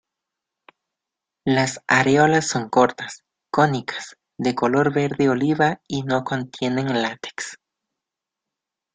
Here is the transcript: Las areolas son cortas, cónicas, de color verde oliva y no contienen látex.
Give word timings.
Las 1.45 1.79
areolas 1.87 2.47
son 2.47 2.69
cortas, 2.69 3.23
cónicas, 3.51 4.17
de 4.39 4.55
color 4.55 4.91
verde 4.91 5.29
oliva 5.29 5.83
y 5.87 6.01
no 6.01 6.23
contienen 6.23 7.03
látex. 7.03 7.59